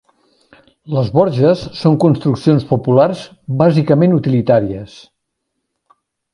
[0.95, 3.21] Les borges són construccions populars
[3.63, 4.99] bàsicament utilitàries.